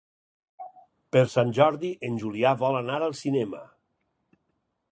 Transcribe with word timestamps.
Per 1.15 1.21
Sant 1.33 1.51
Jordi 1.59 1.91
en 2.09 2.17
Julià 2.23 2.53
vol 2.63 2.79
anar 2.81 2.97
al 3.09 3.15
cinema. 3.23 3.61